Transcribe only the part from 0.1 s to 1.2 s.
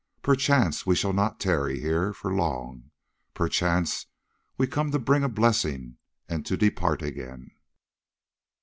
Perchance we shall